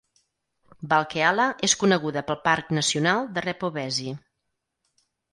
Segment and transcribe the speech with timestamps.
[0.93, 4.15] Valkeala és coneguda pel parc nacional de Repovesi.